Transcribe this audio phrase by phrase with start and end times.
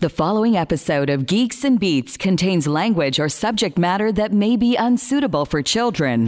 [0.00, 4.76] The following episode of Geeks and Beats contains language or subject matter that may be
[4.76, 6.26] unsuitable for children.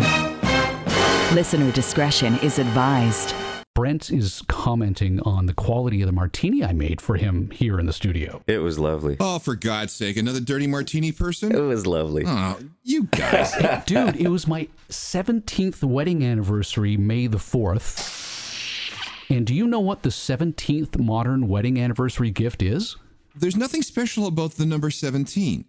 [1.33, 3.33] Listener discretion is advised.
[3.77, 7.87] Brent is commenting on the quality of the martini I made for him here in
[7.87, 8.43] the studio.
[8.49, 9.17] It was lovely.
[9.21, 11.55] Oh, for God's sake, another dirty martini person?
[11.55, 12.25] It was lovely.
[12.27, 13.53] Oh, you guys.
[13.87, 19.31] Dude, it was my 17th wedding anniversary, May the 4th.
[19.31, 22.97] And do you know what the 17th modern wedding anniversary gift is?
[23.35, 25.65] There's nothing special about the number 17.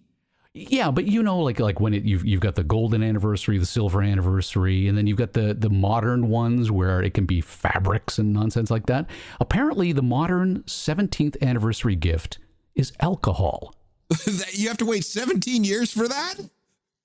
[0.53, 3.65] Yeah, but you know, like like when it you've you've got the golden anniversary, the
[3.65, 8.17] silver anniversary, and then you've got the the modern ones where it can be fabrics
[8.17, 9.09] and nonsense like that.
[9.39, 12.37] Apparently, the modern 17th anniversary gift
[12.75, 13.73] is alcohol.
[14.51, 16.35] you have to wait 17 years for that?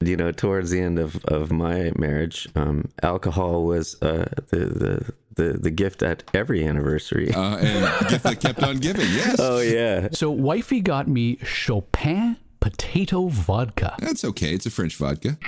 [0.01, 5.13] You know, towards the end of, of my marriage, um, alcohol was uh, the, the
[5.37, 7.33] the the gift at every anniversary.
[7.33, 9.37] Uh, and gift that kept on giving, yes.
[9.39, 10.09] oh yeah.
[10.13, 14.53] So, wifey got me Chopin potato vodka That's okay.
[14.53, 15.39] It's a French vodka.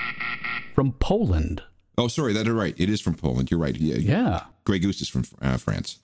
[0.75, 1.63] from Poland.
[1.99, 2.75] Oh, sorry, that's right.
[2.79, 3.51] It is from Poland.
[3.51, 3.77] You're right.
[3.77, 3.97] Yeah.
[3.97, 4.41] Yeah.
[4.65, 5.99] Grey Goose is from uh, France.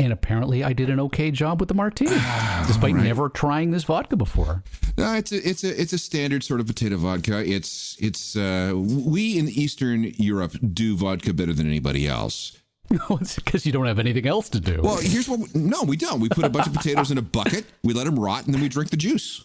[0.00, 2.10] And apparently, I did an okay job with the martini,
[2.66, 4.64] despite never trying this vodka before.
[4.96, 7.44] No, it's a it's a it's a standard sort of potato vodka.
[7.46, 12.56] It's it's uh, we in Eastern Europe do vodka better than anybody else.
[13.10, 14.80] it's because you don't have anything else to do.
[14.82, 15.40] Well, here's what.
[15.40, 16.18] We, no, we don't.
[16.18, 17.66] We put a bunch of potatoes in a bucket.
[17.84, 19.44] We let them rot, and then we drink the juice.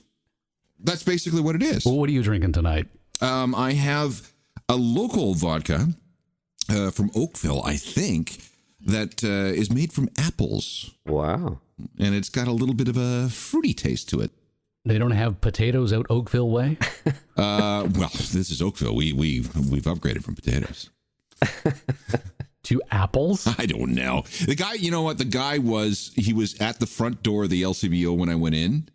[0.80, 1.86] That's basically what it is.
[1.86, 2.88] Well, what are you drinking tonight?
[3.20, 4.32] Um, I have
[4.70, 5.90] a local vodka
[6.70, 8.42] uh, from Oakville, I think,
[8.86, 9.28] that uh,
[9.60, 11.60] is made from apples, Wow.
[12.00, 14.32] and it's got a little bit of a fruity taste to it.
[14.88, 16.78] They don't have potatoes out Oakville way.
[17.38, 18.96] Uh, well, this is Oakville.
[18.96, 20.90] We we we've upgraded from potatoes.
[22.64, 23.46] to apples.
[23.60, 24.24] I don't know.
[24.46, 25.18] The guy, you know what?
[25.18, 28.56] The guy was he was at the front door of the LCBO when I went
[28.56, 28.88] in,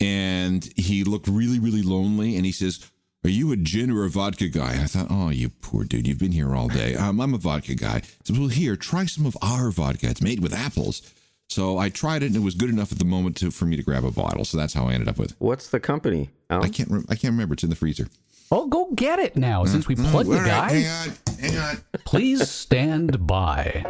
[0.00, 2.34] and he looked really really lonely.
[2.36, 2.90] And he says,
[3.24, 6.06] "Are you a gin or a vodka guy?" I thought, "Oh, you poor dude.
[6.06, 6.94] You've been here all day.
[6.94, 10.08] Um, I'm a vodka guy." He says, "Well, here, try some of our vodka.
[10.08, 11.02] It's made with apples."
[11.48, 13.76] So I tried it, and it was good enough at the moment to, for me
[13.76, 14.44] to grab a bottle.
[14.44, 15.34] So that's how I ended up with.
[15.40, 16.30] What's the company?
[16.48, 16.90] I can't.
[16.90, 17.54] Rem- I can't remember.
[17.54, 18.08] It's in the freezer.
[18.52, 20.72] Oh, go get it now, since we plugged the All right, guy.
[20.80, 21.84] hang on, hang on.
[22.04, 23.82] Please stand by.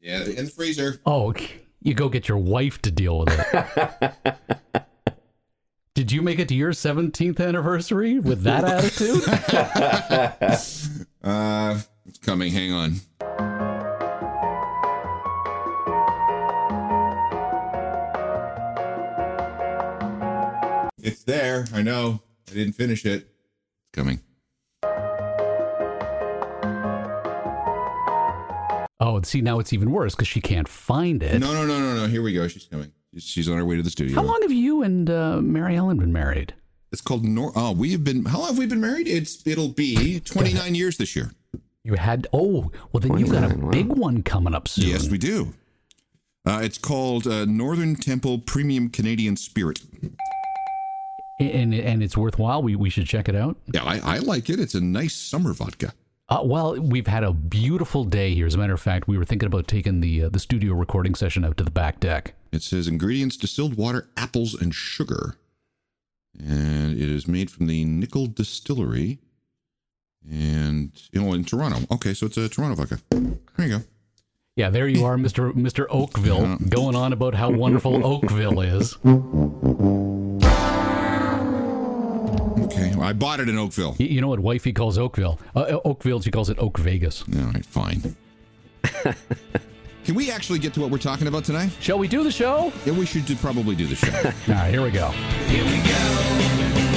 [0.00, 1.00] Yeah, in the freezer.
[1.04, 1.34] Oh,
[1.82, 4.14] you go get your wife to deal with it.
[5.94, 9.22] Did you make it to your 17th anniversary with that attitude?
[11.24, 12.52] Uh, it's coming.
[12.52, 12.96] Hang on.
[21.02, 21.64] It's there.
[21.72, 22.20] I know.
[22.50, 23.22] I didn't finish it.
[23.22, 24.20] It's coming.
[29.00, 31.38] Oh, and see, now it's even worse because she can't find it.
[31.38, 32.06] No, no, no, no, no.
[32.06, 32.46] Here we go.
[32.48, 32.92] She's coming.
[33.14, 34.16] She's- She's on her way to the studio.
[34.16, 36.54] How long have you and uh, Mary Ellen been married?
[36.92, 37.52] It's called Nor.
[37.56, 38.24] Oh, we have been.
[38.24, 39.08] How long have we been married?
[39.08, 39.44] It's.
[39.46, 41.32] It'll be 29 years this year.
[41.82, 43.70] You had, oh, well, then you've got a 29, wow.
[43.70, 44.88] big one coming up soon.
[44.88, 45.52] Yes, we do.
[46.46, 49.80] Uh, it's called uh, Northern Temple Premium Canadian Spirit.
[51.40, 52.62] and, and it's worthwhile.
[52.62, 53.56] We, we should check it out.
[53.72, 54.60] Yeah, I, I like it.
[54.60, 55.92] It's a nice summer vodka.
[56.28, 58.46] Uh, well, we've had a beautiful day here.
[58.46, 61.14] As a matter of fact, we were thinking about taking the uh, the studio recording
[61.14, 62.34] session out to the back deck.
[62.54, 65.36] It says ingredients distilled water, apples, and sugar.
[66.38, 69.18] And it is made from the Nickel Distillery.
[70.30, 71.80] And, you know, in Toronto.
[71.94, 73.00] Okay, so it's a Toronto vodka.
[73.10, 73.84] There you go.
[74.56, 78.96] Yeah, there you are, Mister Mister Oakville, going on about how wonderful Oakville is.
[82.64, 83.96] Okay, well, I bought it in Oakville.
[83.98, 85.40] Y- You know what wifey calls Oakville?
[85.56, 87.24] Uh, Oakville, she calls it Oak Vegas.
[87.36, 88.14] All right, fine.
[90.04, 91.70] Can we actually get to what we're talking about tonight?
[91.80, 92.70] Shall we do the show?
[92.84, 94.12] Yeah, we should do, probably do the show.
[94.48, 95.08] All right, here we go.
[95.10, 95.84] Here we go.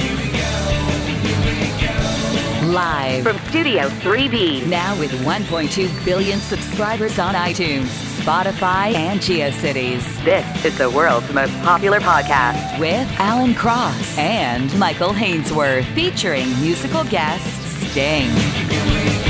[0.04, 2.72] Here we go.
[2.74, 4.66] Live From Studio 3B.
[4.66, 7.86] now with 1.2 billion subscribers on iTunes,
[8.20, 10.22] Spotify, and GeoCities.
[10.22, 12.78] This is the world's most popular podcast.
[12.78, 19.27] With Alan Cross and Michael Hainsworth, featuring musical guest Sting.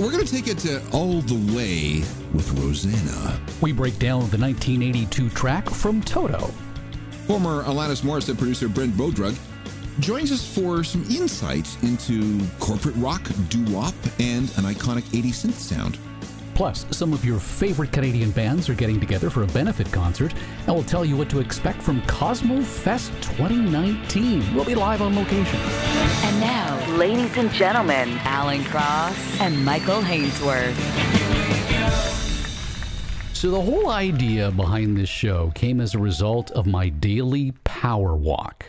[0.00, 1.98] We're going to take it uh, all the way
[2.32, 3.38] with Rosanna.
[3.60, 6.50] We break down the 1982 track from Toto.
[7.26, 9.38] Former Alanis Morissette producer Brent Bodrug
[9.98, 13.20] joins us for some insight into corporate rock,
[13.50, 15.98] doo-wop, and an iconic 80s synth sound.
[16.60, 20.34] Plus, some of your favorite Canadian bands are getting together for a benefit concert,
[20.66, 24.54] and we'll tell you what to expect from Cosmo Fest 2019.
[24.54, 25.58] We'll be live on location.
[25.58, 30.74] And now, Ladies and gentlemen, Alan Cross and Michael Hainsworth.
[33.34, 38.14] So, the whole idea behind this show came as a result of my daily power
[38.14, 38.66] walk.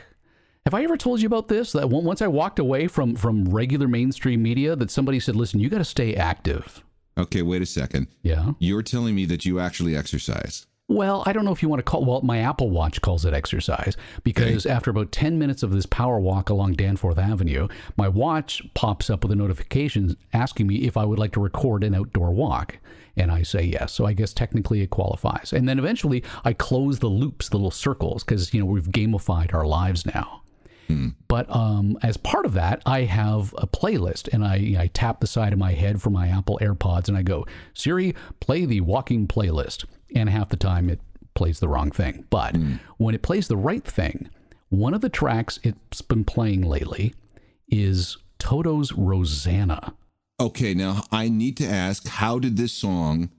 [0.64, 1.74] Have I ever told you about this?
[1.74, 5.68] That once I walked away from, from regular mainstream media, that somebody said, listen, you
[5.68, 6.86] got to stay active.
[7.22, 8.08] Okay, wait a second.
[8.24, 8.52] Yeah.
[8.60, 10.66] You're telling me that you actually exercise.
[10.88, 12.04] Well, I don't know if you want to call.
[12.04, 13.96] Well, my Apple Watch calls it exercise
[14.26, 14.76] because Okay.
[14.76, 19.24] after about ten minutes of this power walk along Danforth Avenue, my watch pops up
[19.24, 22.78] with a notification asking me if I would like to record an outdoor walk,
[23.16, 23.94] and I say yes.
[23.94, 25.54] So I guess technically it qualifies.
[25.54, 29.54] And then eventually I close the loops, the little circles, because you know we've gamified
[29.54, 30.42] our lives now.
[31.28, 35.28] But um, as part of that, I have a playlist, and I, I tap the
[35.28, 39.28] side of my head for my Apple AirPods, and I go, Siri, play the walking
[39.28, 39.86] playlist.
[40.16, 41.00] And half the time, it
[41.34, 42.26] plays the wrong thing.
[42.30, 42.56] But
[42.98, 44.30] when it plays the right thing,
[44.70, 47.14] one of the tracks it's been playing lately
[47.70, 49.94] is Toto's Rosanna.
[50.40, 53.30] Okay, now I need to ask how did this song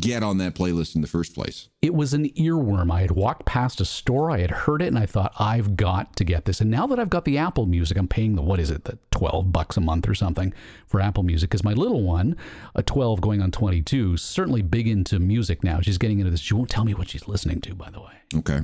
[0.00, 1.68] get on that playlist in the first place?
[1.82, 2.90] It was an earworm.
[2.90, 6.16] I had walked past a store, I had heard it, and I thought, I've got
[6.16, 6.60] to get this.
[6.60, 8.98] And now that I've got the Apple Music, I'm paying the, what is it, the
[9.10, 10.54] 12 bucks a month or something
[10.86, 11.50] for Apple Music.
[11.50, 12.36] Because my little one,
[12.74, 15.80] a 12 going on 22, certainly big into music now.
[15.80, 16.40] She's getting into this.
[16.40, 18.14] She won't tell me what she's listening to, by the way.
[18.36, 18.60] Okay.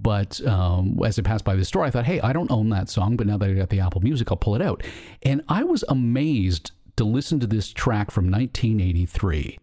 [0.00, 2.88] But um, as I passed by the store, I thought, hey, I don't own that
[2.88, 4.82] song, but now that I got the Apple Music, I'll pull it out.
[5.24, 9.58] And I was amazed to listen to this track from 1983.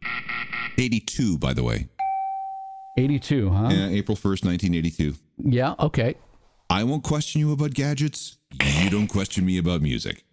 [0.78, 1.88] 82, by the way.
[2.98, 3.70] 82, huh?
[3.72, 5.16] Yeah, April 1st, 1982.
[5.38, 6.16] yeah okay.
[6.70, 8.38] I won't question you about gadgets.
[8.82, 10.24] You don't question me about music.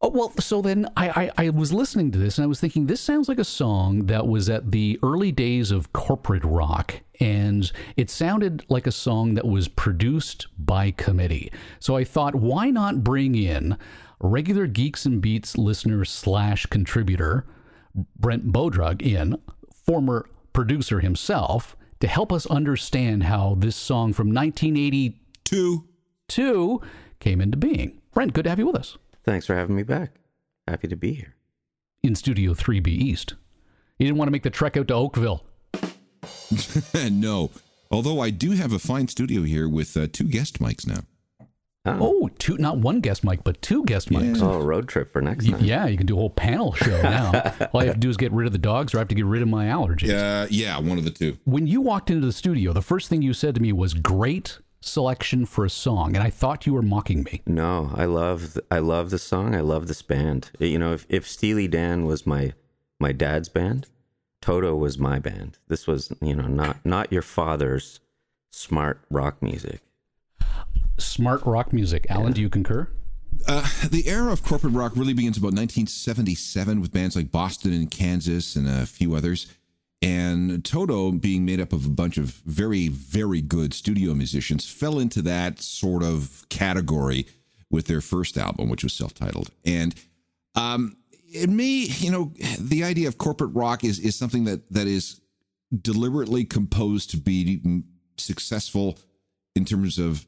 [0.00, 2.86] Oh, well, so then I, I, I was listening to this and I was thinking,
[2.86, 7.00] this sounds like a song that was at the early days of corporate rock.
[7.20, 11.50] And it sounded like a song that was produced by committee.
[11.78, 13.78] So I thought, why not bring in
[14.24, 17.46] regular Geeks and Beats listener slash contributor,
[18.18, 19.36] Brent Bodrug, in,
[19.84, 25.84] former producer himself, to help us understand how this song from 1982
[26.26, 26.80] Two.
[27.20, 28.00] came into being.
[28.14, 28.96] Brent, good to have you with us.
[29.24, 30.12] Thanks for having me back.
[30.66, 31.34] Happy to be here.
[32.02, 33.34] in Studio 3B East.
[33.98, 35.44] You didn't want to make the trek out to Oakville.
[37.10, 37.50] no.
[37.90, 41.00] Although I do have a fine studio here with uh, two guest mics now.
[41.86, 44.40] Oh, two, not one guest mic, but two guest mics.
[44.40, 45.64] Oh, road trip for next Y- time.
[45.64, 47.30] Yeah, you can do a whole panel show now.
[47.72, 49.14] All I have to do is get rid of the dogs or I have to
[49.14, 50.10] get rid of my allergies.
[50.10, 51.36] Uh, yeah, one of the two.
[51.44, 54.58] When you walked into the studio, the first thing you said to me was, great
[54.80, 56.14] selection for a song.
[56.16, 57.42] And I thought you were mocking me.
[57.46, 59.54] No, I love th- I love the song.
[59.54, 60.50] I love this band.
[60.58, 62.52] You know, if if Steely Dan was my
[63.00, 63.88] my dad's band,
[64.42, 65.58] Toto was my band.
[65.68, 68.00] This was, you know, not not your father's
[68.50, 69.80] smart rock music.
[70.98, 72.06] Smart rock music.
[72.08, 72.88] Alan, do you concur?
[73.46, 77.90] Uh, the era of corporate rock really begins about 1977 with bands like Boston and
[77.90, 79.46] Kansas and a few others.
[80.00, 84.98] And Toto, being made up of a bunch of very, very good studio musicians, fell
[84.98, 87.26] into that sort of category
[87.70, 89.50] with their first album, which was self titled.
[89.64, 89.94] And
[90.54, 90.96] um,
[91.32, 95.20] it may, you know, the idea of corporate rock is, is something that, that is
[95.80, 97.82] deliberately composed to be
[98.16, 98.98] successful
[99.56, 100.26] in terms of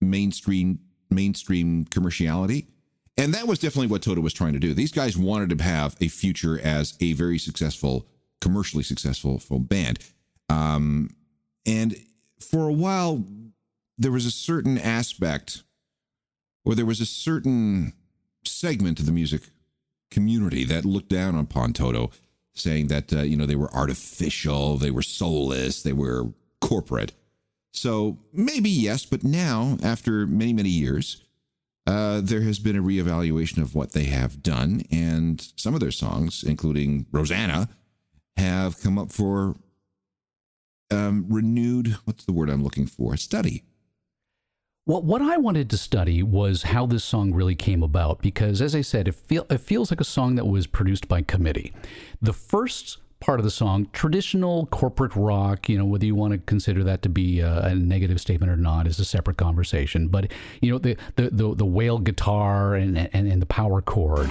[0.00, 0.80] mainstream
[1.10, 2.66] mainstream commerciality.
[3.16, 4.74] And that was definitely what Toto was trying to do.
[4.74, 8.06] These guys wanted to have a future as a very successful,
[8.40, 9.98] commercially successful band.
[10.48, 11.10] Um,
[11.66, 11.96] and
[12.40, 13.24] for a while,
[13.96, 15.64] there was a certain aspect,
[16.64, 17.92] or there was a certain
[18.44, 19.42] segment of the music
[20.10, 22.10] community that looked down upon Toto,
[22.54, 27.12] saying that uh, you know they were artificial, they were soulless, they were corporate.
[27.72, 31.24] So maybe yes, but now after many many years,
[31.86, 35.90] uh, there has been a reevaluation of what they have done, and some of their
[35.90, 37.68] songs, including Rosanna,
[38.36, 39.56] have come up for
[40.90, 41.96] um, renewed.
[42.04, 43.16] What's the word I'm looking for?
[43.16, 43.64] Study.
[44.86, 48.74] Well, what I wanted to study was how this song really came about because, as
[48.74, 51.74] I said, it, feel, it feels like a song that was produced by committee.
[52.22, 56.38] The first part of the song, traditional corporate rock, you know, whether you want to
[56.38, 60.08] consider that to be a, a negative statement or not is a separate conversation.
[60.08, 64.30] But, you know, the, the, the, the whale guitar and, and, and the power chord.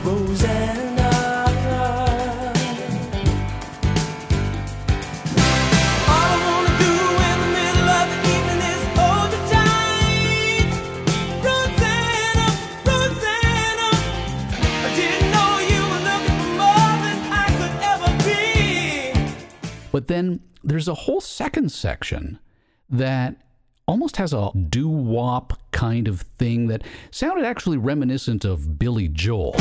[19.98, 22.38] But then there's a whole second section
[22.88, 23.38] that
[23.88, 29.56] almost has a doo wop kind of thing that sounded actually reminiscent of Billy Joel.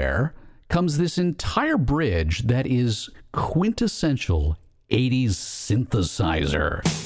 [0.00, 0.34] Nowhere
[0.68, 4.56] comes this entire bridge that is quintessential
[4.90, 6.99] 80s synthesizer.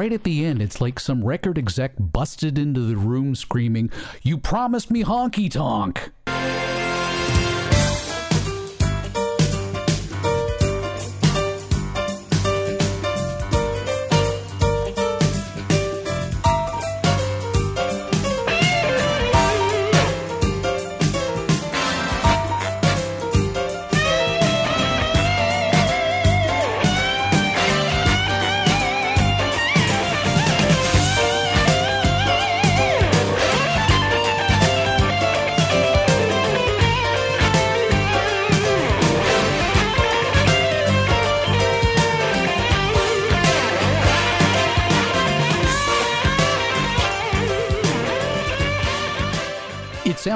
[0.00, 3.90] Right at the end, it's like some record exec busted into the room screaming,
[4.22, 6.10] You promised me honky tonk.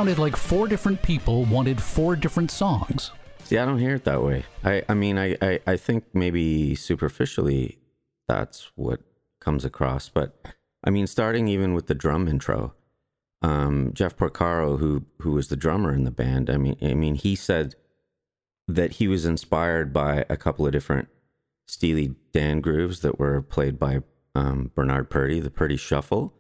[0.05, 3.11] Sounded like four different people wanted four different songs.
[3.45, 4.45] See, I don't hear it that way.
[4.63, 7.79] I, I mean, I, I, I think maybe superficially
[8.29, 9.01] that's what
[9.41, 10.11] comes across.
[10.11, 10.37] But
[10.85, 12.75] I mean, starting even with the drum intro,
[13.41, 17.15] um, Jeff Porcaro, who who was the drummer in the band, I mean, I mean,
[17.15, 17.75] he said
[18.69, 21.09] that he was inspired by a couple of different
[21.67, 24.01] Steely Dan grooves that were played by
[24.35, 26.35] um, Bernard Purdie, the Purdie Shuffle,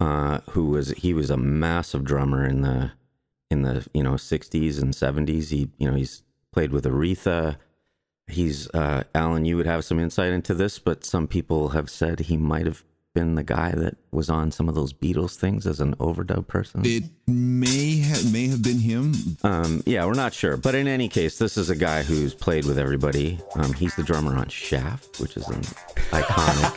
[0.00, 2.90] uh, who was he was a massive drummer in the
[3.54, 5.48] in the you know 60s and 70s.
[5.48, 7.56] He you know he's played with Aretha.
[8.26, 9.44] He's uh, Alan.
[9.46, 12.84] You would have some insight into this, but some people have said he might have
[13.14, 16.82] been the guy that was on some of those Beatles things as an overdub person.
[16.84, 19.14] It may have may have been him.
[19.44, 22.66] Um, yeah, we're not sure, but in any case, this is a guy who's played
[22.66, 23.38] with everybody.
[23.54, 25.62] Um, he's the drummer on Shaft, which is an
[26.10, 26.74] iconic.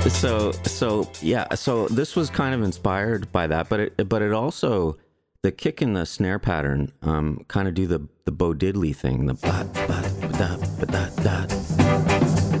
[0.09, 4.31] so so yeah so this was kind of inspired by that but it but it
[4.33, 4.97] also
[5.41, 9.25] the kick and the snare pattern um, kind of do the the Bo Diddley thing
[9.25, 12.53] the ba ba da ba da da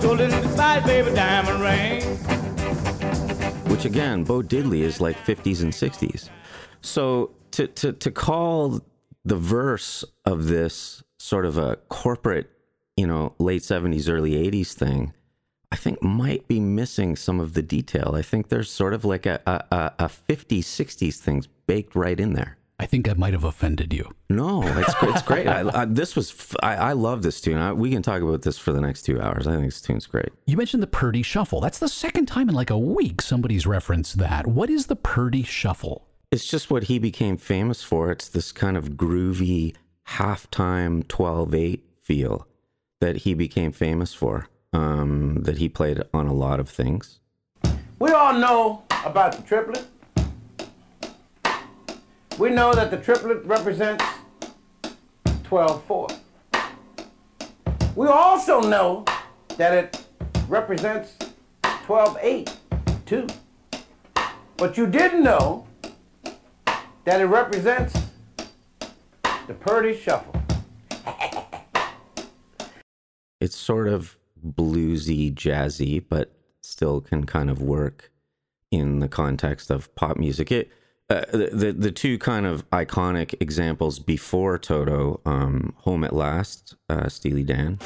[0.00, 2.02] Told it goodbye, baby, diamond ring.
[3.70, 6.28] which again Bo Diddley is like 50s and 60s
[6.80, 8.80] so to to to call
[9.24, 12.50] the verse of this sort of a corporate
[12.96, 15.12] you know late 70s early 80s thing
[15.72, 18.14] I think might be missing some of the detail.
[18.16, 22.18] I think there's sort of like a, a, a- a 50s, 60s things baked right
[22.18, 22.56] in there.
[22.80, 24.10] I think I might have offended you.
[24.28, 25.46] No, it's, it's great.
[25.46, 27.56] I, I, this was, f- I, I love this tune.
[27.58, 29.46] I, we can talk about this for the next two hours.
[29.46, 30.30] I think this tune's great.
[30.46, 31.60] You mentioned the Purdie Shuffle.
[31.60, 34.48] That's the second time in like a week somebody's referenced that.
[34.48, 36.08] What is the Purdie Shuffle?
[36.32, 38.10] It's just what he became famous for.
[38.10, 39.76] It's this kind of groovy
[40.10, 42.46] halftime 12 8 feel
[43.00, 44.48] that he became famous for.
[44.72, 47.18] Um, that he played on a lot of things.
[47.98, 49.84] We all know about the triplet.
[52.38, 54.04] We know that the triplet represents
[55.44, 56.08] 12 4.
[57.96, 59.04] We also know
[59.56, 60.06] that it
[60.48, 61.16] represents
[61.62, 62.56] 12 8
[63.06, 63.26] too.
[64.56, 65.66] But you didn't know
[67.04, 67.98] that it represents
[69.50, 70.40] the Purdie Shuffle.
[73.40, 76.30] It's sort of bluesy, jazzy, but
[76.60, 78.12] still can kind of work
[78.70, 80.52] in the context of pop music.
[80.52, 80.70] It
[81.08, 87.08] uh, the the two kind of iconic examples before Toto, um, "Home at Last," uh,
[87.08, 87.78] Steely Dan.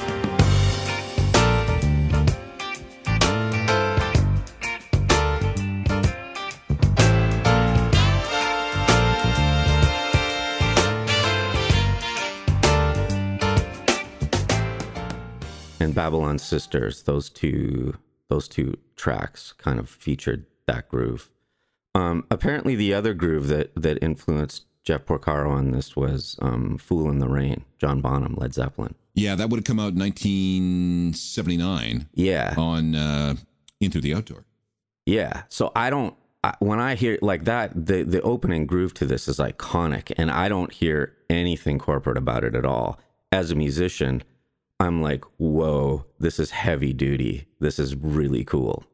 [15.94, 17.04] And Babylon Sisters.
[17.04, 17.94] Those two
[18.28, 21.30] those two tracks kind of featured that groove.
[21.94, 27.08] Um, apparently, the other groove that that influenced Jeff Porcaro on this was um, "Fool
[27.10, 28.96] in the Rain," John Bonham, Led Zeppelin.
[29.14, 33.36] Yeah, that would have come out in 1979 Yeah, on uh,
[33.80, 34.46] In Through the Out Door.
[35.06, 35.44] yeah.
[35.48, 36.16] So I don't.
[36.42, 40.32] I, when I hear like that, the the opening groove to this is iconic, and
[40.32, 42.98] I don't hear anything corporate about it at all.
[43.30, 44.24] As a musician,
[44.80, 47.46] I'm like, whoa, this is heavy duty.
[47.60, 48.84] This is really cool.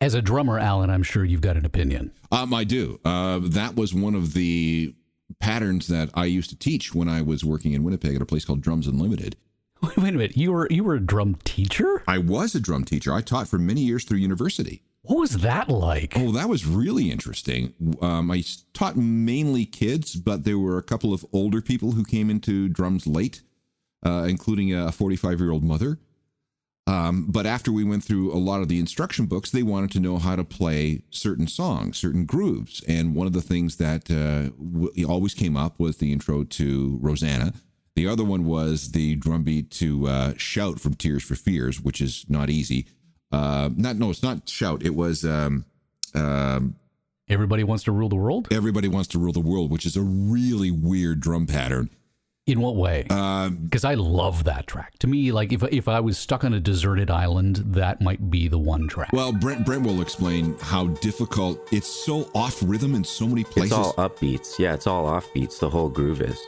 [0.00, 2.12] As a drummer, Alan, I'm sure you've got an opinion.
[2.30, 3.00] Um, I do.
[3.04, 4.94] Uh, that was one of the
[5.40, 8.44] patterns that I used to teach when I was working in Winnipeg at a place
[8.44, 9.36] called Drums Unlimited.
[9.82, 10.36] Wait, wait a minute.
[10.36, 12.02] You were you were a drum teacher?
[12.08, 13.12] I was a drum teacher.
[13.12, 14.82] I taught for many years through university.
[15.02, 16.14] What was that like?
[16.16, 17.74] Oh, that was really interesting.
[18.02, 22.04] Um, I s- taught mainly kids, but there were a couple of older people who
[22.04, 23.42] came into drums late,
[24.04, 25.98] uh, including a 45 year old mother.
[26.86, 30.00] Um, but after we went through a lot of the instruction books, they wanted to
[30.00, 32.82] know how to play certain songs, certain grooves.
[32.88, 36.98] And one of the things that uh, w- always came up was the intro to
[37.02, 37.52] Rosanna.
[37.94, 42.00] The other one was the drum beat to uh, Shout from Tears for Fears, which
[42.00, 42.86] is not easy.
[43.30, 44.82] Uh, not no, it's not Shout.
[44.82, 45.66] It was um,
[46.14, 46.76] um,
[47.28, 48.48] Everybody wants to rule the world?
[48.50, 51.90] Everybody Wants to Rule the World, which is a really weird drum pattern.
[52.48, 53.04] In what way?
[53.10, 54.98] Um, Because I love that track.
[55.00, 58.48] To me, like if if I was stuck on a deserted island, that might be
[58.48, 59.10] the one track.
[59.12, 63.72] well, Brent Brent will explain how difficult it's so off rhythm in so many places.
[63.72, 64.58] It's all upbeats.
[64.58, 65.60] Yeah, it's all offbeats.
[65.60, 66.38] The whole groove is.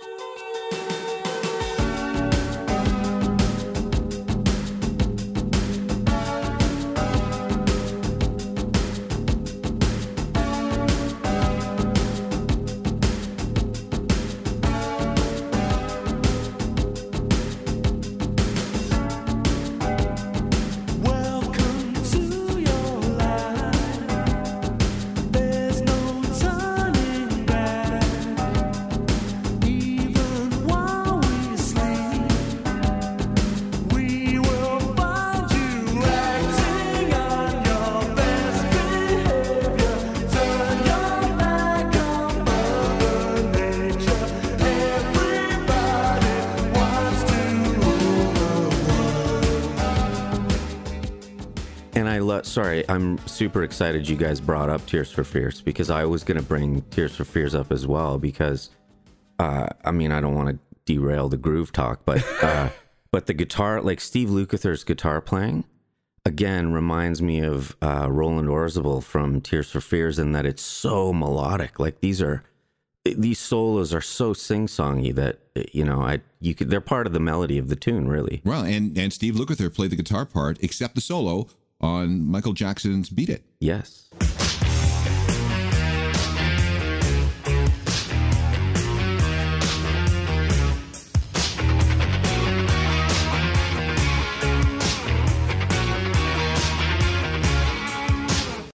[52.40, 56.24] And Sorry, I'm super excited you guys brought up Tears for Fears because I was
[56.24, 58.70] gonna bring Tears for Fears up as well because,
[59.38, 62.70] uh, I mean, I don't want to derail the groove talk, but uh,
[63.12, 65.64] but the guitar, like Steve Lukather's guitar playing,
[66.24, 71.12] again reminds me of uh, Roland Orzabal from Tears for Fears in that it's so
[71.12, 71.78] melodic.
[71.78, 72.42] Like these are
[73.04, 75.40] these solos are so sing-songy that
[75.72, 78.40] you know I you could they're part of the melody of the tune really.
[78.44, 81.48] Well, and and Steve Lukather played the guitar part, except the solo
[81.80, 84.08] on Michael Jackson's "Beat It." Yes.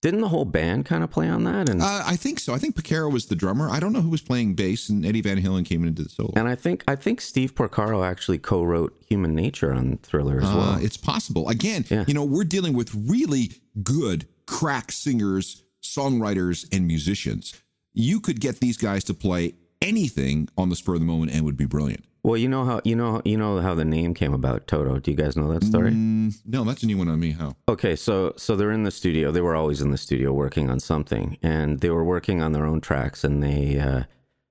[0.06, 1.68] Didn't the whole band kind of play on that?
[1.68, 2.54] And Uh, I think so.
[2.54, 3.68] I think Porcaro was the drummer.
[3.68, 6.32] I don't know who was playing bass, and Eddie Van Halen came into the solo.
[6.36, 10.54] and I think I think Steve Porcaro actually co-wrote Human Nature on Thriller as Uh,
[10.56, 10.76] well.
[10.84, 11.48] it's possible.
[11.48, 12.04] Again, Yeah.
[12.06, 13.50] you know, we're dealing with really
[13.82, 17.52] good crack singers, songwriters, and musicians.
[17.92, 21.44] You could get these guys to play anything on the spur of the moment and
[21.44, 22.04] would be brilliant.
[22.26, 24.98] Well, you know how you know you know how the name came about Toto.
[24.98, 25.92] Do you guys know that story?
[25.92, 27.30] Mm, no, that's a new one on me.
[27.30, 27.54] How?
[27.68, 29.30] Okay, so so they're in the studio.
[29.30, 32.66] They were always in the studio working on something, and they were working on their
[32.66, 34.02] own tracks, and they uh,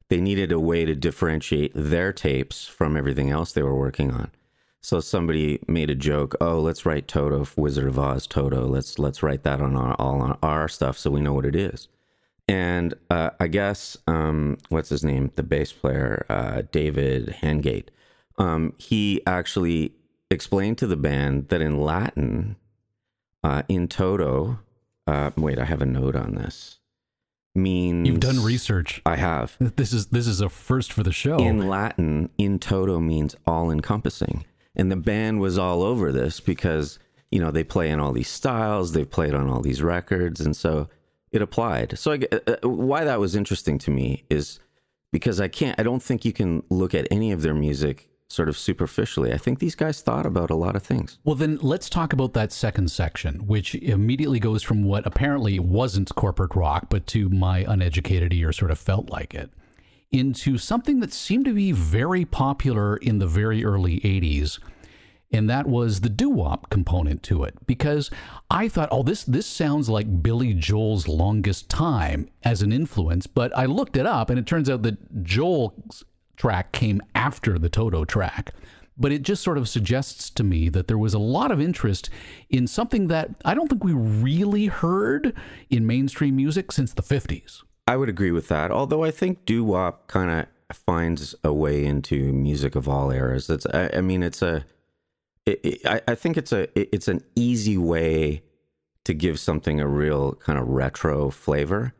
[0.08, 4.32] they needed a way to differentiate their tapes from everything else they were working on.
[4.80, 6.34] So somebody made a joke.
[6.40, 8.66] Oh, let's write Toto, Wizard of Oz, Toto.
[8.68, 11.58] Let's let's write that on our all on our stuff so we know what it
[11.58, 11.90] is.
[12.48, 17.88] And uh, I guess um, what's his name, the bass player, uh, David Hungate.
[18.38, 19.94] Um, he actually
[20.30, 22.56] explained to the band that in Latin,
[23.44, 24.60] uh, in Toto.
[25.08, 26.80] Uh, wait, I have a note on this.
[27.58, 29.02] Means You've done research.
[29.06, 29.56] I have.
[29.60, 31.38] This is this is a first for the show.
[31.38, 34.44] In Latin, in toto means all encompassing.
[34.76, 37.00] And the band was all over this because,
[37.32, 40.42] you know, they play in all these styles, they've played on all these records.
[40.42, 40.90] And so
[41.36, 41.98] it applied.
[41.98, 44.60] So I, uh, uh, why that was interesting to me is
[45.12, 48.50] because I can't, I don't think you can look at any of their music sort
[48.50, 49.32] of superficially.
[49.32, 51.20] I think these guys thought about a lot of things.
[51.24, 56.14] Well, then let's talk about that second section, which immediately goes from what apparently wasn't
[56.16, 59.52] corporate rock, but to my uneducated ear sort of felt like it,
[60.12, 64.60] into something that seemed to be very popular in the very early 80s.
[65.36, 68.10] And that was the doo wop component to it, because
[68.50, 73.28] I thought, oh, this this sounds like Billy Joel's longest time as an influence.
[73.28, 76.04] But I looked it up, and it turns out that Joel's
[76.38, 78.54] track came after the Toto track
[78.98, 82.10] but it just sort of suggests to me that there was a lot of interest
[82.50, 85.34] in something that I don't think we really heard
[85.70, 87.64] in mainstream music since the 50s.
[87.88, 88.72] I would agree with that.
[88.72, 93.50] Although I think doo wop kind of finds a way into music of all eras.
[93.50, 94.66] It's, I, I mean, it's a,
[95.46, 98.44] it, it, I, I think it's a, it- it's an easy way
[99.04, 101.94] to give something a real kind of retro flavor.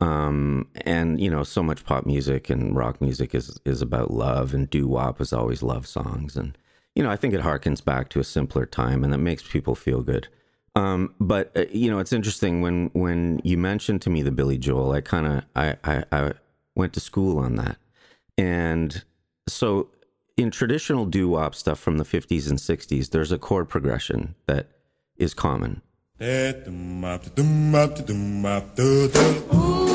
[0.00, 4.54] Um, and you know, so much pop music and rock music is is about love,
[4.54, 6.56] and doo wop is always love songs, and
[6.94, 9.74] you know, I think it harkens back to a simpler time, and that makes people
[9.74, 10.28] feel good.
[10.74, 14.56] Um, but uh, you know, it's interesting when when you mentioned to me the Billy
[14.56, 16.32] Joel, I kind of I, I I
[16.74, 17.76] went to school on that,
[18.38, 19.04] and
[19.48, 19.88] so
[20.40, 24.68] in traditional doo wop stuff from the 50s and 60s, there's a chord progression that
[25.16, 25.82] is common.
[29.50, 29.89] Why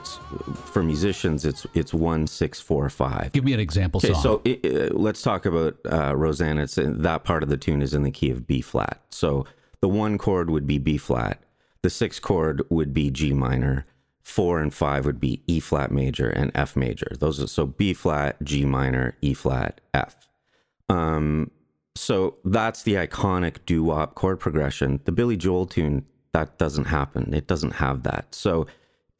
[0.00, 0.18] it's
[0.70, 3.32] for musicians, it's it's one six four five.
[3.32, 4.22] Give me an example Okay, song.
[4.22, 6.62] so i i let's talk about uh, Rosanna.
[6.62, 9.00] It's that part of the tune is in the key of B flat.
[9.10, 9.46] So
[9.80, 11.42] the one chord would be B flat.
[11.82, 13.86] The sixth chord would be G minor.
[14.22, 17.12] Four and five would be E flat major and F major.
[17.18, 20.28] Those are so B flat, G minor, E flat, F.
[20.88, 21.50] Um,
[21.96, 25.00] so that's the iconic doo wop chord progression.
[25.04, 27.34] The Billy Joel tune that doesn't happen.
[27.34, 28.34] It doesn't have that.
[28.34, 28.66] So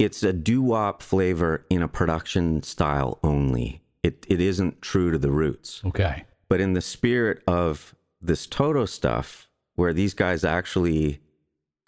[0.00, 3.82] it's a doo wop flavor in a production style only.
[4.02, 5.82] It it isn't true to the roots.
[5.84, 6.24] okay.
[6.48, 11.20] But in the spirit of this Toto stuff, where these guys actually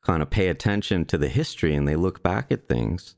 [0.03, 3.17] kind of pay attention to the history and they look back at things,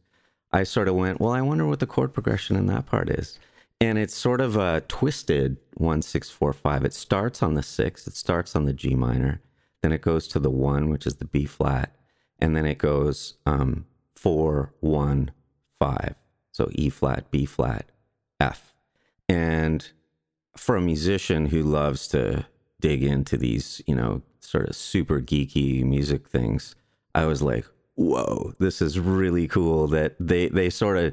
[0.53, 3.39] I sort of went, well, I wonder what the chord progression in that part is.
[3.81, 6.85] And it's sort of a twisted one, six, four, five.
[6.85, 9.43] It starts on the six, it starts on the G minor,
[9.83, 11.95] then it goes to the one, which is the B flat,
[12.39, 13.85] and then it goes um,
[14.25, 15.31] four, one,
[15.79, 16.15] five.
[16.51, 17.91] So E flat, B flat,
[18.41, 18.73] F.
[19.29, 19.87] And
[20.57, 22.47] for a musician who loves to
[22.81, 26.75] dig into these, you know, sort of super geeky music things,
[27.15, 31.13] I was like, whoa, this is really cool that they, they sort of,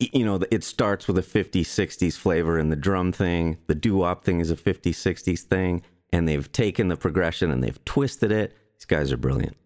[0.00, 3.58] you know, it starts with a 50s, 60s flavor in the drum thing.
[3.68, 5.82] The doo wop thing is a 50s, 60s thing.
[6.12, 8.56] And they've taken the progression and they've twisted it.
[8.74, 9.56] These guys are brilliant.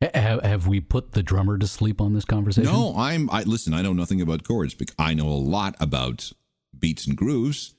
[0.00, 2.70] Have, have we put the drummer to sleep on this conversation?
[2.70, 3.30] No, I'm.
[3.30, 3.72] I listen.
[3.72, 6.32] I know nothing about chords, but I know a lot about
[6.78, 7.74] beats and grooves.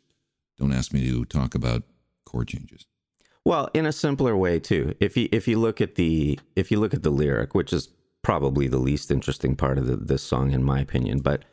[0.58, 1.84] Don't ask me to talk about
[2.26, 2.88] chord changes.
[3.46, 4.96] Well, in a simpler way too.
[5.00, 7.90] If you if you look at the if you look at the lyric, which is
[8.24, 11.46] probably the least interesting part of the, this song in my opinion, but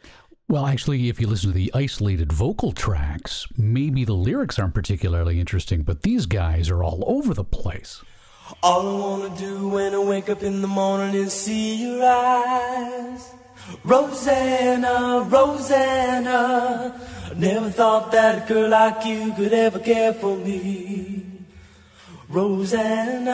[0.48, 5.38] Well, actually, if you listen to the isolated vocal tracks, maybe the lyrics aren't particularly
[5.38, 8.02] interesting, but these guys are all over the place.
[8.62, 13.30] All I wanna do when I wake up in the morning is see your eyes.
[13.84, 17.00] Rosanna, Rosanna,
[17.36, 21.24] never thought that a girl like you could ever care for me.
[22.28, 23.30] Rosanna.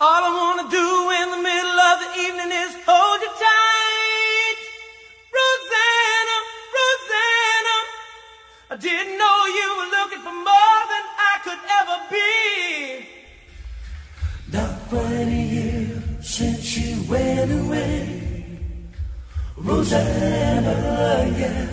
[0.00, 3.89] All I wanna do in the middle of the evening is hold you tight.
[8.72, 12.30] I didn't know you were looking for more than I could ever be.
[14.52, 18.46] Now twenty years since you went away,
[19.56, 21.66] Rosanna, yeah.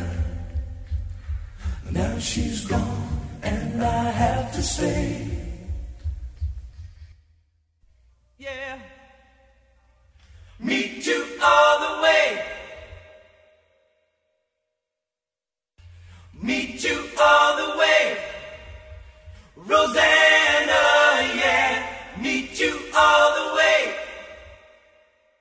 [1.92, 5.37] Now she's gone, and I have to say,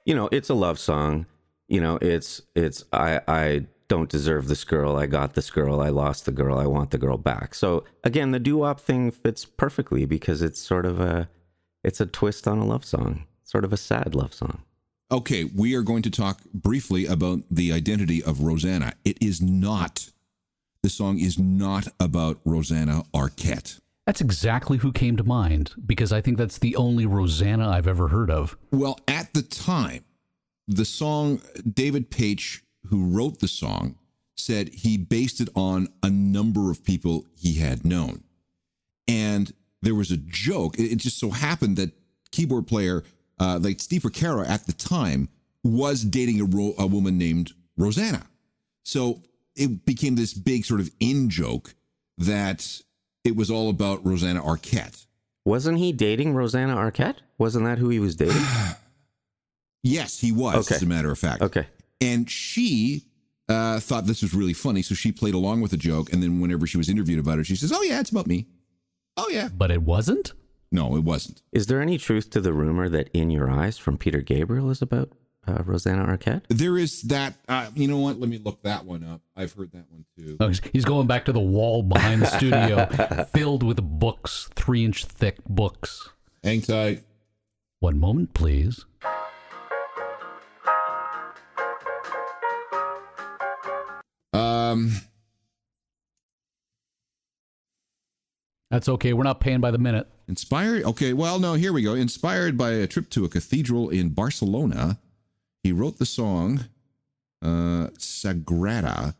[0.07, 1.27] you know it's a love song.
[1.69, 4.97] You know it's it's i i don't deserve this girl.
[4.97, 5.81] I got this girl.
[5.81, 6.59] I lost the girl.
[6.59, 7.55] I want the girl back.
[7.55, 11.29] So again the doo-wop thing fits perfectly because it's sort of a
[11.85, 14.63] it's a twist on a love song sort of a sad love song.
[15.11, 18.95] Okay, we are going to talk briefly about the identity of Rosanna.
[19.05, 20.11] It is not,
[20.83, 23.81] the song is not about Rosanna Arquette.
[24.07, 28.09] That's exactly who came to mind because I think that's the only Rosanna I've ever
[28.09, 28.57] heard of.
[28.71, 30.05] Well, at the time,
[30.69, 31.41] the song,
[31.71, 33.97] David Paich, who wrote the song,
[34.37, 38.23] said he based it on a number of people he had known.
[39.09, 40.79] And there was a joke.
[40.79, 41.93] It just so happened that
[42.31, 43.03] keyboard player,
[43.41, 45.29] uh, like Steve Porcaro at the time,
[45.65, 48.27] was dating a, ro- a woman named Rosanna.
[48.85, 49.23] So
[49.57, 51.75] it became this big sort of in joke
[52.19, 52.83] that
[53.27, 55.05] it was all about Rosanna Arquette.
[55.45, 58.43] wasn't he dating rosanna arquette wasn't that who he was dating
[59.83, 60.75] Yes, he was, Okay.
[60.77, 61.43] as a matter of fact.
[61.43, 61.67] okay
[62.01, 63.05] And she
[63.49, 66.13] uh, thought this was really funny, so she played along with the joke.
[66.13, 68.47] And then whenever she was interviewed about it, she says, "Oh yeah, it's about me."
[69.17, 69.49] Oh yeah.
[69.57, 70.33] But it wasn't?
[70.73, 71.43] No, it wasn't.
[71.53, 74.83] is there any truth to the rumor that in your eyes from peter gabriel is
[74.83, 75.13] about
[75.47, 77.35] uh, rosanna arquette There is that.
[77.49, 78.19] Uh, you know what?
[78.21, 79.21] Let me look that one up.
[79.37, 80.37] I've heard that one too.
[80.41, 84.85] Oh, he's- he's going back to the wall behind the studio filled with books, three
[84.85, 86.09] inch thick books.
[86.43, 87.03] Hang tight.
[87.81, 88.85] One moment, please.
[94.33, 94.93] Um,
[98.71, 99.13] That's okay.
[99.13, 100.09] We're not paying by the minute.
[100.29, 100.85] inspired.
[100.85, 101.55] Okay, well, no.
[101.55, 101.95] Here we go.
[101.95, 104.99] Inspired by a trip to a cathedral in Barcelona,
[105.67, 106.67] he wrote the song
[107.43, 109.15] uh, "Sagrada."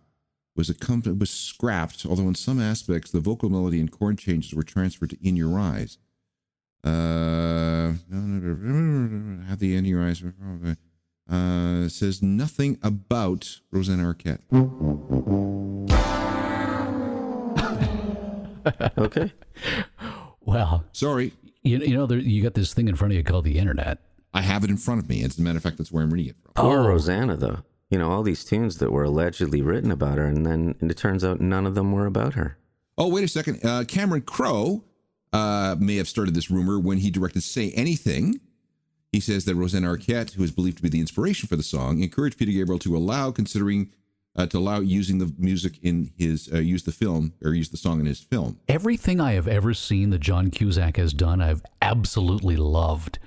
[0.55, 4.63] Was accompanied was scrapped, although in some aspects the vocal melody and chord changes were
[4.63, 5.99] transferred to "In Your Eyes."
[6.85, 7.93] Uh,
[9.49, 10.23] have the "In Your Eyes"
[11.29, 14.41] uh, says nothing about Rosanna Arquette.
[18.99, 19.33] okay
[20.41, 21.33] Well, Sorry,
[21.65, 23.99] you, you know, there, you got this thing in front of you called the internet.
[24.37, 25.23] I have it in front of me.
[25.25, 26.53] As a matter of fact, that's where I'm reading it from.
[26.55, 26.87] poor Oh.
[26.89, 27.59] rosanna though
[27.91, 30.97] you know all these tunes that were allegedly written about her and then and it
[30.97, 32.59] turns out none of them were about her
[32.99, 33.63] Oh, wait a second.
[33.63, 34.83] Uh, Cameron Crowe
[35.33, 38.41] uh, may have started this rumor when he directed Say Anything.
[39.13, 42.03] He says that Rosanna Arquette, who is believed to be the inspiration for the song,
[42.03, 43.91] encouraged Peter Gabriel to allow considering
[44.35, 47.77] uh, to allow using the music in his uh, use the film or use the
[47.77, 48.61] song in his film.
[48.67, 53.19] Everything I have ever seen that John Cusack has done, I've absolutely loved.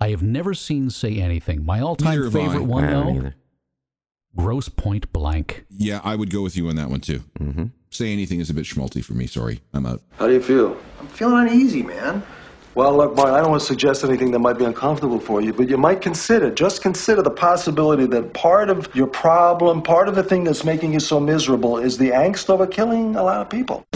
[0.00, 1.64] I have never seen Say Anything.
[1.64, 3.36] My all time have favorite one, though, either.
[4.36, 5.64] Grosse Pointe Blank.
[5.70, 7.22] Yeah, I would go with you on that one too.
[7.40, 7.64] Mm-hmm.
[7.90, 9.26] Say Anything is a bit schmaltzy for me.
[9.26, 10.02] Sorry, I'm out.
[10.18, 10.76] How do you feel?
[11.00, 12.22] I'm feeling uneasy, man.
[12.74, 15.54] Well, look, Bart, I don't want to suggest anything that might be uncomfortable for you,
[15.54, 20.14] but you might consider, just consider the possibility that part of your problem, part of
[20.14, 23.48] the thing that's making you so miserable is the angst over killing a lot of
[23.48, 23.86] people.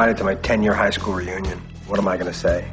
[0.00, 1.58] Invited to my 10 year high school reunion.
[1.86, 2.66] What am I going to say?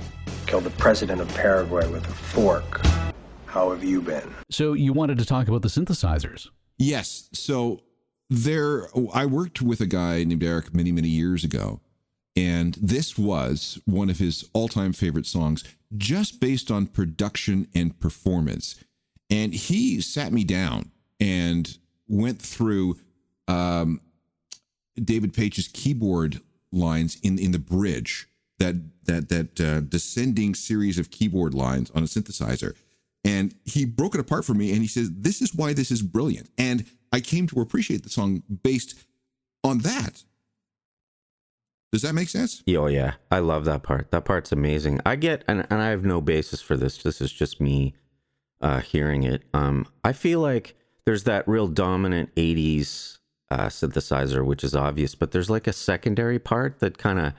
[0.46, 2.80] Killed the president of Paraguay with a fork.
[3.48, 4.34] How have you been?
[4.50, 6.48] So you wanted to talk about the synthesizers.
[6.78, 7.28] Yes.
[7.34, 7.82] So
[8.30, 11.82] there, I worked with a guy named Eric many, many years ago,
[12.38, 15.66] and this was one of his all-time favorite songs,
[15.98, 18.82] just based on production and performance.
[19.30, 23.02] And he sat me down and went through
[23.50, 24.00] um,
[24.96, 26.40] David Paich's keyboard
[26.72, 28.28] lines in in the bridge
[28.60, 28.76] that
[29.06, 32.76] that that uh, descending series of keyboard lines on a synthesizer
[33.24, 36.02] and he broke it apart for me and he says this is why this is
[36.02, 38.96] brilliant and i came to appreciate the song based
[39.64, 40.24] on that
[41.92, 42.64] Does that make sense?
[42.70, 44.12] Oh yeah, I love that part.
[44.12, 45.00] That part's amazing.
[45.06, 46.98] I get, and, and I have no basis for this.
[46.98, 47.94] This is just me
[48.62, 49.44] uh, hearing it.
[49.54, 50.76] Um, I feel like
[51.06, 56.40] there's that real dominant '80s uh, synthesizer, which is obvious, but there's like a secondary
[56.40, 57.34] part that kind of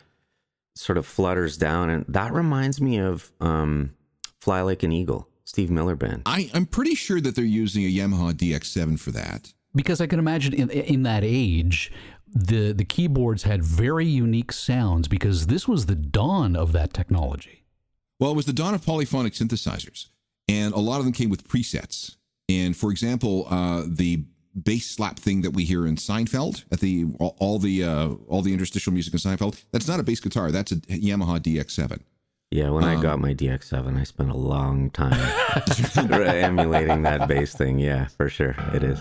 [0.74, 3.94] sort of flutters down, and that reminds me of um,
[4.40, 6.22] "Fly Like an Eagle," Steve Miller Band.
[6.26, 9.52] I, I'm pretty sure that they're using a Yamaha DX7 for that.
[9.74, 11.92] because I can imagine in in that age,
[12.26, 17.64] the the keyboards had very unique sounds because this was the dawn of that technology.
[18.20, 20.06] Well, it was the dawn of polyphonic synthesizers,
[20.48, 22.16] and a lot of them came with presets.
[22.48, 24.24] And for example, uh, the
[24.64, 28.42] bass slap thing that we hear in Seinfeld at the all, all the uh, all
[28.42, 30.50] the interstitial music in Seinfeld, that's not a bass guitar.
[30.50, 32.00] That's a Yamaha DX7.
[32.50, 35.12] Yeah, when I Um, got my DX7, I spent a long time
[36.10, 37.78] emulating that bass thing.
[37.78, 38.98] Yeah, for sure, it is.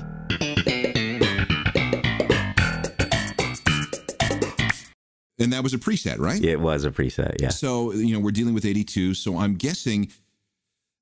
[5.40, 6.44] And that was a preset, right?
[6.44, 7.36] It was a preset.
[7.40, 7.50] Yeah.
[7.50, 9.14] So, you know, we're dealing with 82.
[9.14, 10.12] So I'm guessing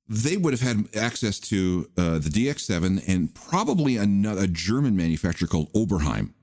[0.07, 5.47] they would have had access to uh, the DX7 and probably another a German manufacturer
[5.47, 6.33] called Oberheim,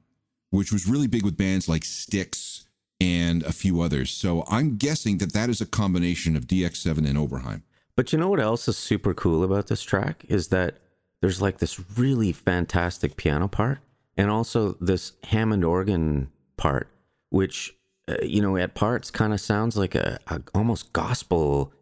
[0.51, 2.67] which was really big with bands like Styx
[3.01, 4.11] and a few others.
[4.11, 7.63] So I'm guessing that that is a combination of DX7 and Oberheim.
[7.97, 10.79] But you know what else is super cool about this track is that
[11.21, 13.79] there's like this really fantastic piano part
[14.17, 16.89] and also this Hammond organ part,
[17.31, 17.75] which
[18.09, 21.73] uh, you know at parts kind of sounds like a, a almost gospel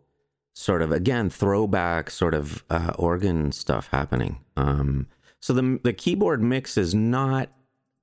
[0.54, 4.40] sort of again throwback sort of uh, organ stuff happening.
[4.56, 5.06] Um,
[5.40, 7.50] so the the keyboard mix is not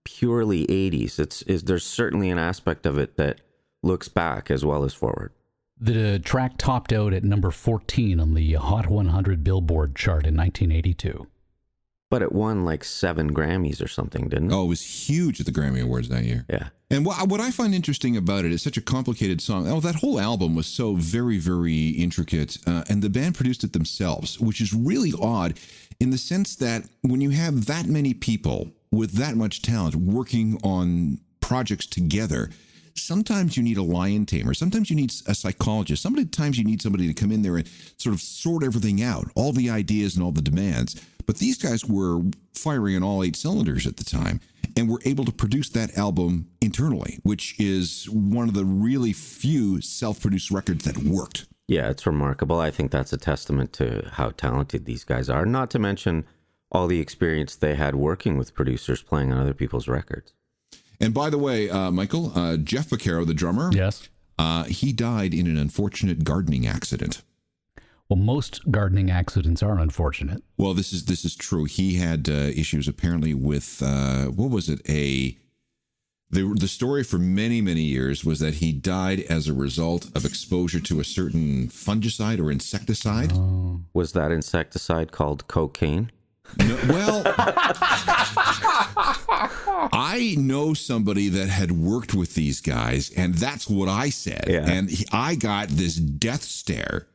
[0.03, 1.19] purely 80s.
[1.19, 3.41] It's is there's certainly an aspect of it that
[3.83, 5.33] looks back as well as forward.
[5.79, 11.27] The track topped out at number 14 on the Hot 100 Billboard chart in 1982.
[12.10, 14.55] But it won like seven Grammys or something, didn't it?
[14.55, 16.45] Oh, it was huge at the Grammy Awards that year.
[16.49, 16.69] Yeah.
[16.89, 19.67] And what, what I find interesting about it is such a complicated song.
[19.67, 22.58] Oh, that whole album was so very, very intricate.
[22.65, 25.60] Uh, and the band produced it themselves, which is really odd
[26.00, 30.58] in the sense that when you have that many people with that much talent working
[30.63, 32.52] on projects together,
[32.95, 34.54] sometimes you need a lion tamer.
[34.54, 36.02] Sometimes you need a psychologist.
[36.02, 39.52] Sometimes you need somebody to come in there and sort of sort everything out, all
[39.52, 40.95] the ideas and all the demands.
[41.26, 42.21] But these guys were
[42.54, 44.39] firing on all eight cylinders at the time
[44.77, 49.11] and we were able to produce that album internally, which is one of the really
[49.13, 51.47] few self produced records that worked.
[51.67, 52.59] Yeah, it's remarkable.
[52.59, 56.25] I think that's a testament to how talented these guys are, not to mention
[56.71, 60.33] all the experience they had working with producers playing on other people's records.
[60.99, 64.09] And by the way, uh, Michael, uh, Jeff Porcaro, the drummer, Yes.
[64.39, 67.21] uh, he died in an unfortunate gardening accident.
[68.10, 70.41] Well, most gardening accidents are unfortunate.
[70.58, 71.65] Well, this is this is true.
[71.65, 74.82] He had uh, issues apparently with uh, what was it?
[74.89, 75.38] A
[76.30, 80.24] the the story for many many years was that he died as a result of
[80.26, 83.34] exposure to a certain fungicide or insecticide.
[83.93, 86.12] Was that insecticide called cocaine?
[86.58, 87.24] No, well,
[89.91, 94.46] I know somebody that had worked with these guys, and that's what I said.
[94.48, 94.65] Yeah.
[94.65, 97.08] And he, I got this death stare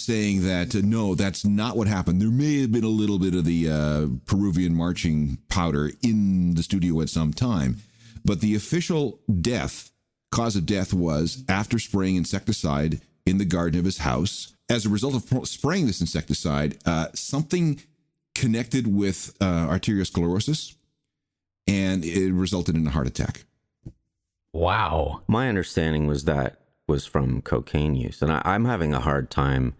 [0.00, 2.20] saying that uh, no, that's not what happened.
[2.20, 6.62] There may have been a little bit of the uh, Peruvian marching powder in the
[6.62, 7.78] studio at some time,
[8.24, 9.90] but the official death
[10.30, 14.54] cause of death was after spraying insecticide in the garden of his house.
[14.70, 17.80] As a result of spraying this insecticide, uh, something
[18.34, 20.74] connected with uh, arteriosclerosis,
[21.66, 23.44] and it resulted in a heart attack.
[24.52, 25.22] Wow.
[25.26, 29.74] My understanding was that was from cocaine use, and I, I'm having a hard time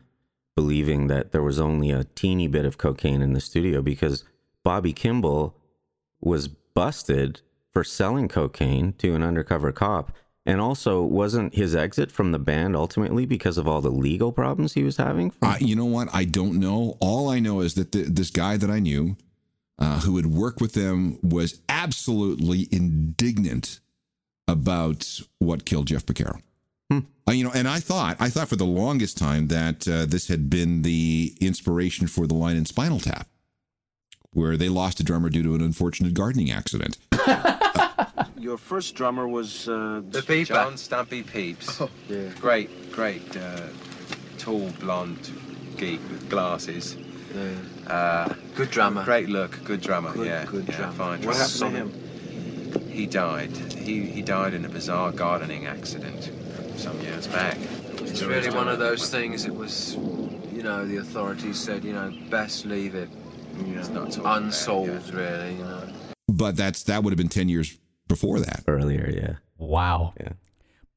[0.59, 4.25] believing that there was only a teeny bit of cocaine in the studio because
[4.65, 5.55] Bobby Kimball
[6.21, 7.43] was busted
[7.73, 10.11] for selling cocaine to an undercover cop.
[10.45, 14.73] And also, wasn't his exit from the band ultimately because of all the legal problems
[14.73, 15.33] he was having?
[15.41, 16.09] Uh, you know what?
[16.13, 16.97] I don't know.
[16.99, 19.17] All I know is that the, this guy that I knew,
[19.79, 23.79] uh, who had worked with them, was absolutely indignant
[24.49, 26.05] about what killed Jeff
[26.91, 27.05] Porcaro.
[27.29, 30.29] Uh, you know, and I thought, I thought for the longest time that uh, this
[30.29, 33.29] had been the inspiration for the line in Spinal Tap,
[34.33, 36.97] where they lost a drummer due to an unfortunate gardening accident.
[38.39, 40.47] Your first drummer was uh, The Beeper.
[40.47, 41.89] John Stumpy Pepys.
[42.09, 42.31] yeah.
[42.41, 43.61] Great, great, uh,
[44.39, 45.31] tall, blonde
[45.77, 46.97] geek with glasses.
[47.87, 49.05] Uh, Good drummer.
[49.05, 50.13] great look, good drummer.
[50.15, 50.93] Good- yeah, good yeah, drummer.
[50.95, 52.89] fine What happened to him?
[52.91, 53.55] He died.
[53.57, 56.31] He he died in a bizarre gardening accident
[56.79, 57.59] some years back.
[58.03, 59.45] It's really one of those things.
[59.45, 59.97] It was,
[60.53, 63.11] you know, the authorities said, you know, best leave it
[63.61, 65.57] It's not talked about, unsolved, really.
[65.57, 65.89] You know.
[66.29, 67.77] But that's that would have been ten years
[68.07, 68.63] before that.
[68.67, 69.37] Earlier, yeah.
[69.59, 70.15] Wow.
[70.21, 70.33] Yeah.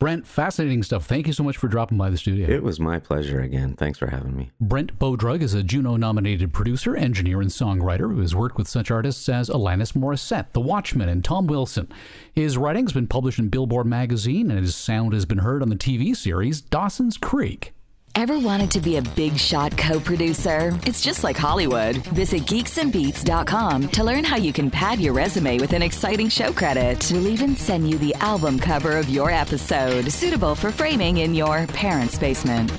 [0.02, 1.06] Brent, fascinating stuff.
[1.06, 2.50] Thank you so much for dropping by the studio.
[2.50, 3.76] It was my pleasure again.
[3.76, 4.50] Thanks for having me.
[4.60, 8.90] Brent Bodrug is a Juno nominated producer, engineer, and songwriter who has worked with such
[8.90, 11.88] artists as Alanis Morissette, The Watchmen, and Tom Wilson.
[12.34, 15.70] His writing has been published in Billboard magazine, and his sound has been heard on
[15.70, 17.76] the TV series Dawson's Creek.
[18.14, 20.78] Ever wanted to be a big shot co producer?
[20.86, 21.98] It's just like Hollywood.
[22.08, 27.10] Visit geeksandbeats.com to learn how you can pad your resume with an exciting show credit.
[27.12, 31.66] We'll even send you the album cover of your episode, suitable for framing in your
[31.68, 32.72] parents' basement.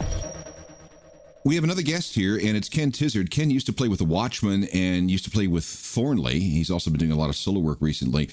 [1.44, 3.30] We have another guest here, and it's Ken Tizzard.
[3.30, 6.40] Ken used to play with the Watchmen and used to play with Thornley.
[6.40, 8.30] He's also been doing a lot of solo work recently.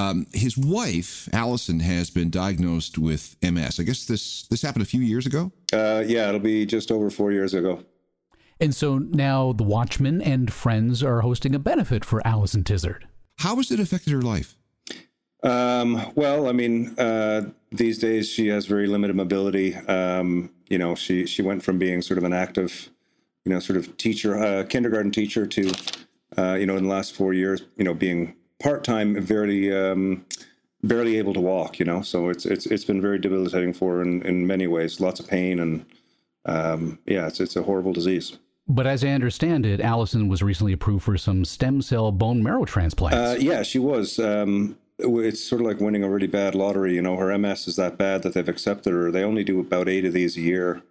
[0.00, 3.78] Um, his wife, Allison, has been diagnosed with MS.
[3.78, 5.52] I guess this this happened a few years ago.
[5.72, 7.84] Uh, yeah, it'll be just over four years ago.
[8.60, 13.04] And so now the Watchmen and friends are hosting a benefit for Allison Tizzard.
[13.38, 14.56] How has it affected her life?
[15.42, 19.74] Um, well, I mean, uh, these days she has very limited mobility.
[19.74, 22.90] Um, you know, she she went from being sort of an active,
[23.44, 25.72] you know, sort of teacher, uh, kindergarten teacher, to,
[26.38, 30.24] uh, you know, in the last four years, you know, being part time, barely um,
[30.82, 31.78] barely able to walk.
[31.78, 35.00] You know, so it's it's it's been very debilitating for her in, in many ways.
[35.00, 35.84] Lots of pain and
[36.46, 38.38] um, yeah, it's it's a horrible disease.
[38.68, 42.64] But as I understand it, Allison was recently approved for some stem cell bone marrow
[42.64, 43.16] transplants.
[43.16, 44.18] Uh, yeah, she was.
[44.18, 46.94] Um, it's sort of like winning a really bad lottery.
[46.94, 49.10] You know, her MS is that bad that they've accepted her.
[49.10, 50.82] They only do about eight of these a year.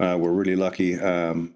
[0.00, 1.54] Uh, we're really lucky, um,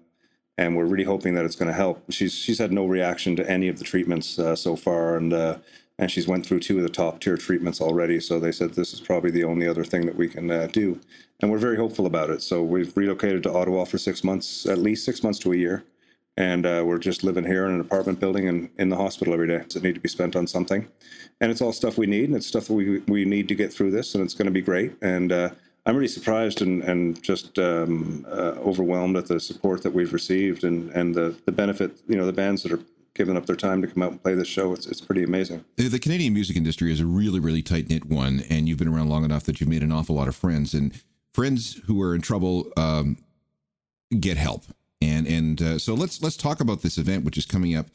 [0.57, 2.03] and we're really hoping that it's going to help.
[2.09, 5.57] She's she's had no reaction to any of the treatments uh, so far, and uh,
[5.99, 8.19] and she's went through two of the top tier treatments already.
[8.19, 10.99] So they said this is probably the only other thing that we can uh, do,
[11.41, 12.41] and we're very hopeful about it.
[12.41, 15.83] So we've relocated to Ottawa for six months, at least six months to a year
[16.37, 19.47] and uh, we're just living here in an apartment building and in the hospital every
[19.47, 19.63] day.
[19.67, 20.87] Does it need to be spent on something?
[21.39, 23.71] And it's all stuff we need, and it's stuff that we we need to get
[23.71, 24.93] through this, and it's going to be great.
[25.01, 25.49] And uh,
[25.85, 30.63] I'm really surprised and and just um, uh, overwhelmed at the support that we've received
[30.63, 31.91] and and the the benefit.
[32.07, 32.79] You know, the bands that are
[33.15, 34.73] giving up their time to come out and play this show.
[34.73, 35.65] It's it's pretty amazing.
[35.77, 38.87] The the Canadian music industry is a really, really tight knit one, and you've been
[38.87, 40.73] around long enough that you've made an awful lot of friends.
[40.73, 41.01] And
[41.33, 43.17] friends who are in trouble um,
[44.19, 44.63] get help.
[45.01, 47.87] And and uh, so let's let's talk about this event, which is coming up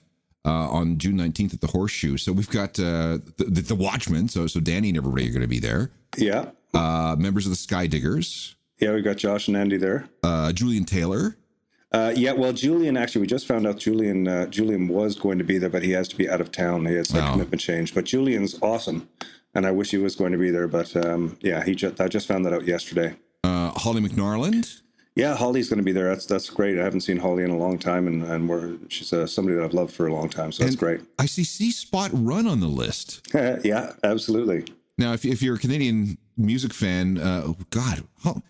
[0.44, 2.18] uh, on June nineteenth at the Horseshoe.
[2.18, 4.28] So we've got uh, the, the the Watchmen.
[4.28, 5.90] So so Danny and everybody are going to be there.
[6.16, 6.50] Yeah.
[6.74, 8.54] Uh, members of the Skydiggers.
[8.78, 10.08] Yeah, we got Josh and Andy there.
[10.22, 11.36] Uh, Julian Taylor.
[11.90, 15.44] Uh, yeah, well, Julian actually, we just found out Julian uh, Julian was going to
[15.44, 16.84] be there, but he has to be out of town.
[16.86, 17.32] He has a Wow.
[17.32, 17.94] commitment change.
[17.94, 19.08] But Julian's awesome,
[19.54, 20.68] and I wish he was going to be there.
[20.68, 23.16] But um, yeah, he just I just found that out yesterday.
[23.42, 24.82] Uh, Holly McNarland.
[25.16, 26.10] Yeah, Holly's going to be there.
[26.10, 26.78] That's that's great.
[26.78, 29.64] I haven't seen Holly in a long time, and and we're she's uh, somebody that
[29.64, 30.52] I've loved for a long time.
[30.52, 31.00] So that's great.
[31.18, 33.26] I see C Spot Run on the list.
[33.34, 34.66] yeah, absolutely.
[34.98, 38.42] Now, if if you're a Canadian music fan, uh, God, how,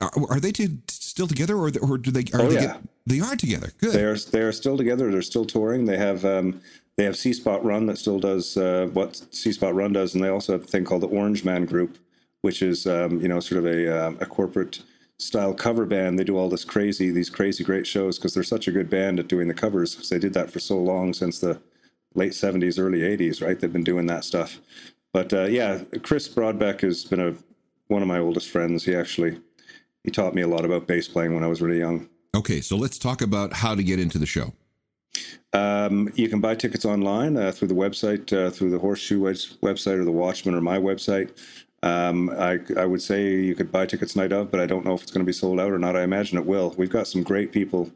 [0.00, 2.22] are, are they two still together, or or do they?
[2.36, 2.60] Are Oh, they yeah.
[2.66, 3.70] get- they are together.
[3.78, 3.92] Good.
[3.92, 5.10] They are they are still together.
[5.10, 5.84] They're still touring.
[5.84, 6.60] They have um,
[6.96, 10.24] they have C Spot Run that still does uh, what C Spot Run does, and
[10.24, 11.98] they also have a thing called the Orange Man Group,
[12.40, 14.80] which is um, you know sort of a um, a corporate
[15.18, 16.18] style cover band.
[16.18, 19.20] They do all this crazy these crazy great shows because they're such a good band
[19.20, 19.94] at doing the covers.
[19.94, 21.60] 'cause they did that for so long since the
[22.14, 23.60] late '70s, early '80s, right?
[23.60, 24.60] They've been doing that stuff.
[25.14, 27.34] But uh, yeah, Chris Broadbeck has been a
[27.86, 28.84] one of my oldest friends.
[28.84, 29.38] He actually
[30.02, 32.08] he taught me a lot about bass playing when I was really young.
[32.34, 34.52] Okay, so let's talk about how to get into the show.
[35.52, 39.36] Um, you can buy tickets online uh, through the website, uh, through the Horseshoe web-
[39.62, 41.30] website or the Watchmen or my website.
[41.84, 44.94] Um, I, I would say you could buy tickets night of, but I don't know
[44.94, 45.94] if it's going to be sold out or not.
[45.94, 46.74] I imagine it will.
[46.76, 47.92] We've got some great people.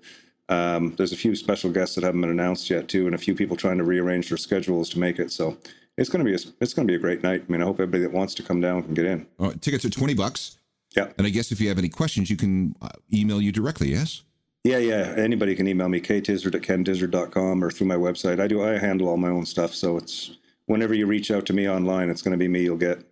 [0.48, 3.34] Um, there's a few special guests that haven't been announced yet too, and a few
[3.34, 5.32] people trying to rearrange their schedules to make it.
[5.32, 5.58] So
[5.98, 7.44] it's going to be a, it's going to be a great night.
[7.46, 9.26] I mean, I hope everybody that wants to come down can get in.
[9.38, 10.56] Uh, tickets are twenty bucks.
[10.96, 11.08] Yeah.
[11.18, 13.90] And I guess if you have any questions, you can uh, email you directly.
[13.90, 14.22] Yes.
[14.64, 15.14] Yeah, yeah.
[15.16, 18.40] Anybody can email me, ktizzard at kentizzard.com or through my website.
[18.40, 19.74] I do, I handle all my own stuff.
[19.74, 20.36] So it's
[20.66, 23.04] whenever you reach out to me online, it's going to be me you'll get.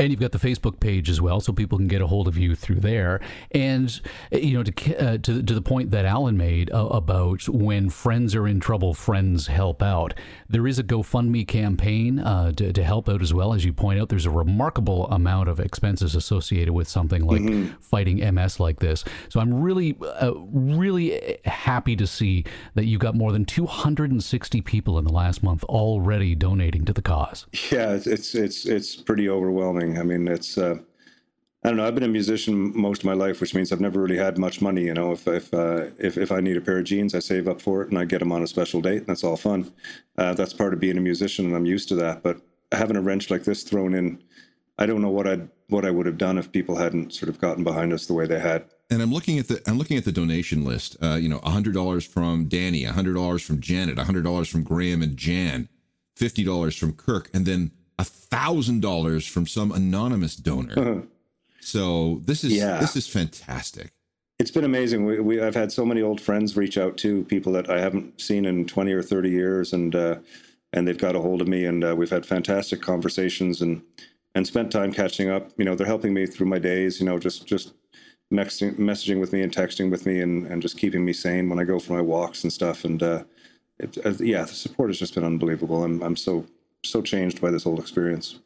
[0.00, 2.36] And you've got the Facebook page as well, so people can get a hold of
[2.38, 3.20] you through there.
[3.52, 4.00] And
[4.32, 7.90] uh, you know, to uh, to, to the point that Alan made uh, about when
[7.90, 10.14] friends are in trouble, friends help out.
[10.48, 13.52] There is a GoFundMe campaign uh, to, to help out as well.
[13.52, 17.74] As you point out, there's a remarkable amount of expenses associated with something like Mm-hmm.
[17.80, 19.04] fighting MS like this.
[19.28, 22.44] So I'm really, uh, really happy to see
[22.74, 27.02] that you've got more than 260 people in the last month already donating to the
[27.02, 27.46] cause.
[27.70, 29.89] Yeah, it's it's, it's pretty overwhelming.
[29.98, 30.78] I mean, it's uh,
[31.62, 31.86] I don't know.
[31.86, 34.62] I've been a musician most of my life, which means I've never really had much
[34.62, 34.84] money.
[34.84, 37.46] You know, if if uh, if, if I need a pair of jeans, I save
[37.48, 39.72] up for it and I get them on a special date, and that's all fun.
[40.16, 42.22] Uh, that's part of being a musician, and I'm used to that.
[42.22, 42.40] But
[42.72, 44.22] having a wrench like this thrown in,
[44.78, 47.28] I don't know what I would what I would have done if people hadn't sort
[47.28, 48.64] of gotten behind us the way they had.
[48.90, 50.96] And I'm looking at the I'm looking at the donation list.
[51.02, 55.02] Uh, you know, hundred dollars from Danny, hundred dollars from Janet, hundred dollars from Graham
[55.02, 55.68] and Jan,
[56.16, 57.70] fifty dollars from Kirk, and then
[58.04, 61.02] thousand dollars from some anonymous donor.
[61.60, 62.78] so this is Yeah.
[62.80, 63.90] this is fantastic.
[64.38, 65.04] It's been amazing.
[65.04, 68.20] We, we I've had so many old friends reach out to people that I haven't
[68.20, 70.16] seen in twenty or thirty years, and uh,
[70.72, 73.82] and they've got a hold of me, and uh, we've had fantastic conversations and
[74.34, 75.50] and spent time catching up.
[75.58, 77.00] You know, they're helping me through my days.
[77.00, 77.74] You know, just just
[78.32, 81.58] messaging, messaging with me and texting with me, and and just keeping me sane when
[81.58, 82.82] I go for my walks and stuff.
[82.86, 83.24] And uh,
[83.78, 85.84] it, uh, yeah, the support has just been unbelievable.
[85.84, 86.46] I'm I'm so
[86.84, 88.40] so changed by this whole experience.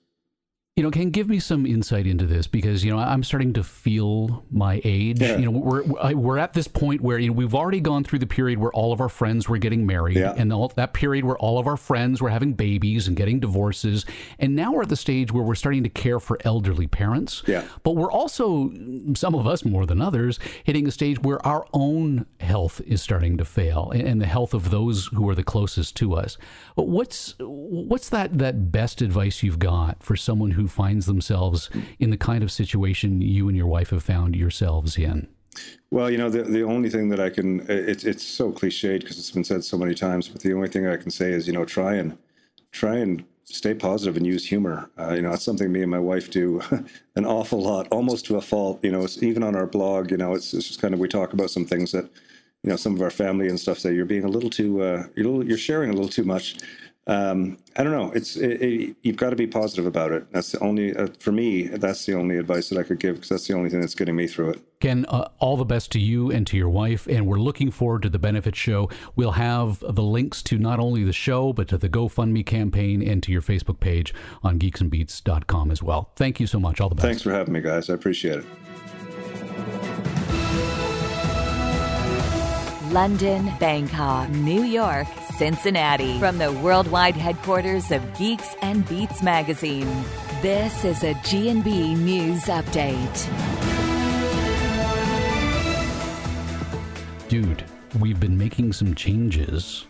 [0.77, 3.63] You know, can give me some insight into this because you know I'm starting to
[3.63, 5.21] feel my age.
[5.21, 5.37] Yeah.
[5.37, 8.27] You know, we're we're at this point where you know we've already gone through the
[8.27, 10.35] period where all of our friends were getting married, Yeah.
[10.37, 14.05] and all, that period where all of our friends were having babies and getting divorces,
[14.41, 17.45] and now we're at the stage where we're starting to care for elderly parents.
[17.47, 17.63] Yeah.
[17.85, 18.73] But we're also
[19.15, 23.37] some of us more than others hitting a stage where our own health is starting
[23.39, 26.37] to fail, and, and the health of those who are the closest to us.
[26.75, 32.11] But what's what's that that best advice you've got for someone who finds themselves in
[32.11, 35.29] the kind of situation you and your wife have found yourselves in?
[35.91, 39.19] Well, you know, the the only thing that I can it's it's so cliched because
[39.19, 41.53] it's been said so many times, but the only thing I can say is, you
[41.53, 42.19] know, try and
[42.73, 44.91] try and stay positive and use humor.
[44.99, 46.61] Uh, you know, it's something me and my wife do
[47.17, 48.83] an awful lot, almost to a fault.
[48.83, 50.11] You know, it's even on our blog.
[50.11, 52.05] You know, it's, it's just kind of we talk about some things that
[52.63, 55.05] you know some of our family and stuff say you're being a little too uh,
[55.15, 56.57] you're little, you're sharing a little too much.
[57.07, 58.13] Um, I don't know.
[58.13, 60.33] It's it, it, you've got to be positive about it.
[60.33, 61.67] That's the only uh, for me.
[61.67, 64.17] That's the only advice that I could give because that's the only thing that's getting
[64.17, 64.61] me through it.
[64.81, 68.03] Ken, uh, all the best to you and to your wife, and we're looking forward
[68.03, 68.89] to the benefit show.
[69.17, 73.23] We'll have the links to not only the show, but to the GoFundMe campaign and
[73.23, 76.11] to your Facebook page on geeksandbeats.com as well.
[76.17, 76.81] Thank you so much.
[76.81, 77.07] All the best.
[77.07, 77.91] Thanks for having me, guys.
[77.91, 78.47] I appreciate it.
[82.95, 86.17] London, Bangkok, New York, Cincinnati.
[86.21, 89.89] From the worldwide headquarters of Geeks and Beats magazine.
[90.43, 93.29] This is a G&B News Update.
[97.29, 97.65] Dude,
[97.99, 99.87] we've been making some changes,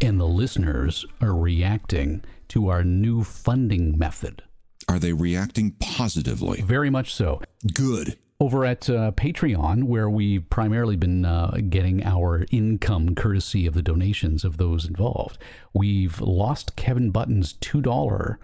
[0.00, 4.44] and the listeners are reacting to our new funding method.
[4.88, 6.60] Are they reacting positively?
[6.60, 7.42] Very much so.
[7.74, 8.18] Good.
[8.42, 13.82] Over at uh, Patreon, where we've primarily been uh, getting our income courtesy of the
[13.82, 15.38] donations of those involved,
[15.72, 18.36] we've lost Kevin Button's $2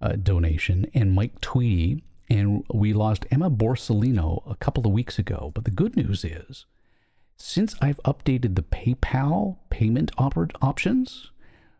[0.00, 5.50] uh, donation and Mike Tweedy, and we lost Emma Borsellino a couple of weeks ago.
[5.52, 6.66] But the good news is,
[7.36, 11.32] since I've updated the PayPal payment op- options,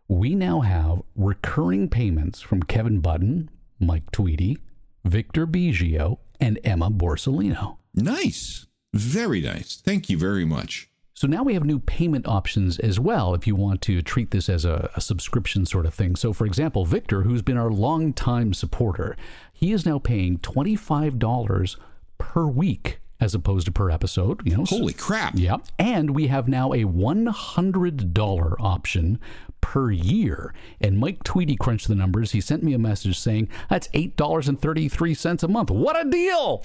[0.08, 4.58] we now have recurring payments from Kevin Button, Mike Tweedy,
[5.04, 7.78] Victor Biggio, and Emma Borsellino.
[7.94, 8.66] Nice.
[8.92, 9.76] Very nice.
[9.76, 10.90] Thank you very much.
[11.14, 14.48] So now we have new payment options as well if you want to treat this
[14.48, 16.16] as a, a subscription sort of thing.
[16.16, 19.16] So, for example, Victor, who's been our longtime supporter,
[19.52, 21.76] he is now paying $25
[22.18, 24.40] per week as opposed to per episode.
[24.44, 25.34] You know, Holy crap.
[25.36, 25.58] yeah.
[25.78, 29.20] And we have now a $100 option
[29.60, 30.52] per year.
[30.80, 32.32] And Mike Tweedy crunched the numbers.
[32.32, 35.70] He sent me a message saying that's $8.33 a month.
[35.70, 36.62] What a deal!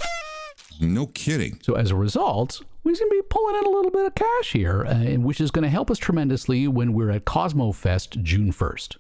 [0.82, 1.60] No kidding.
[1.62, 4.52] So as a result, we're going to be pulling in a little bit of cash
[4.54, 8.52] here, uh, which is going to help us tremendously when we're at Cosmo Fest June
[8.52, 8.98] 1st.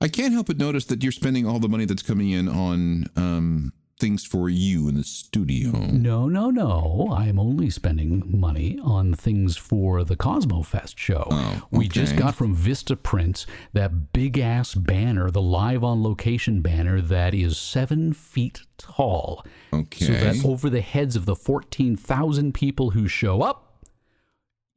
[0.00, 3.06] I can't help but notice that you're spending all the money that's coming in on
[3.16, 3.72] um,
[4.02, 5.70] things for you in the studio.
[5.70, 7.08] No, no, no.
[7.16, 11.28] I am only spending money on things for the Cosmo Fest show.
[11.30, 17.00] Oh, we just got from Vistaprints that big ass banner, the live on location banner
[17.00, 19.46] that is seven feet tall.
[19.72, 20.04] Okay.
[20.04, 23.61] So that over the heads of the 14,000 people who show up,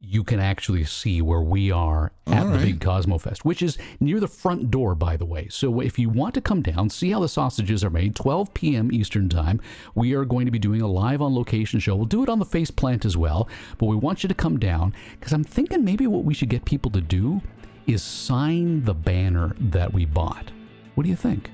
[0.02, 3.78] you can actually see where we are at All the big Cosmo Fest, which is
[4.00, 5.48] near the front door, by the way.
[5.50, 8.92] So if you want to come down, see how the sausages are made, 12 p.m.
[8.92, 9.60] Eastern Time,
[9.96, 11.96] we are going to be doing a live on location show.
[11.96, 14.60] We'll do it on the face plant as well, but we want you to come
[14.60, 17.42] down because I'm thinking maybe what we should get people to do
[17.88, 20.52] is sign the banner that we bought.
[20.96, 21.50] What do you think?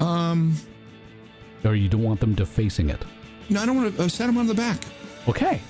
[0.00, 0.56] Um,
[1.64, 3.02] Or you don't want them defacing it?
[3.48, 4.78] no, I don't want to uh, set them on the back.
[5.28, 5.60] Okay.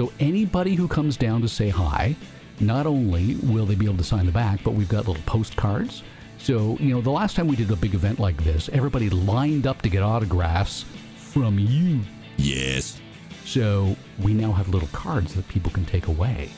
[0.00, 2.16] So anybody who comes down to say hi,
[2.58, 6.02] not only will they be able to sign the back, but we've got little postcards.
[6.38, 9.66] So, you know, the last time we did a big event like this, everybody lined
[9.66, 10.86] up to get autographs
[11.16, 12.00] from you.
[12.38, 12.98] Yes.
[13.44, 16.48] So we now have little cards that people can take away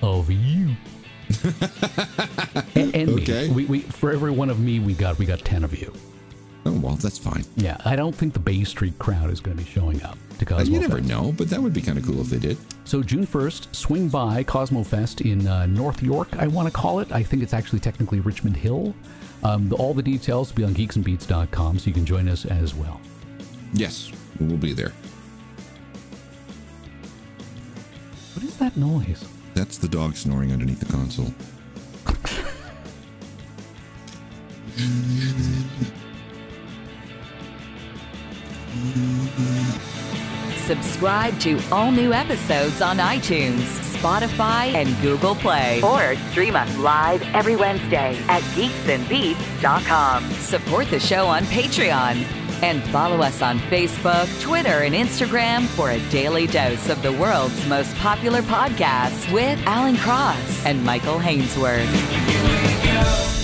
[0.00, 0.74] of you.
[2.76, 3.48] and and Okay.
[3.48, 3.54] me.
[3.54, 5.92] We, we, for every one of me, we got we got ten of you.
[6.66, 7.44] Oh well, that's fine.
[7.56, 10.46] Yeah, I don't think the Bay Street crowd is going to be showing up to
[10.46, 11.08] Cosmo you never Fest.
[11.08, 12.56] know, but that would be kind of cool if they did.
[12.84, 17.00] So June 1st, swing by Cosmo Fest in uh, North York, I want to call
[17.00, 17.12] it.
[17.12, 18.94] I think it's actually technically Richmond Hill.
[19.42, 22.74] Um, the, all the details will be on geeksandbeats.com, so you can join us as
[22.74, 23.00] well.
[23.74, 24.10] Yes,
[24.40, 24.92] we'll be there.
[28.34, 29.26] What is that noise?
[29.54, 31.32] That's the dog snoring underneath the console.
[40.64, 43.60] Subscribe to all new episodes on iTunes,
[43.98, 45.82] Spotify, and Google Play.
[45.82, 50.30] Or stream us live every Wednesday at geeksandbeats.com.
[50.32, 52.24] Support the show on Patreon.
[52.62, 57.66] And follow us on Facebook, Twitter, and Instagram for a daily dose of the world's
[57.66, 63.43] most popular podcasts with Alan Cross and Michael Hainsworth.